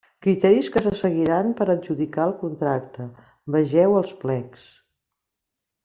[0.25, 3.07] Criteris que se seguiran per a adjudicar el contracte:
[3.59, 4.69] vegeu els plecs.